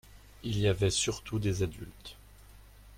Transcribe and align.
Il 0.41 0.57
y 0.57 0.67
avait 0.67 0.89
surtout 0.89 1.37
des 1.37 1.61
adultes. 1.61 2.15